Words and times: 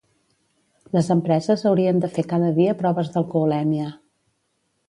Les 0.97 1.09
empreses 1.15 1.65
haurien 1.71 2.01
de 2.05 2.11
fer 2.15 2.25
cada 2.33 2.49
dia 2.61 2.75
proves 2.83 3.13
d'alcoholèmia. 3.17 3.91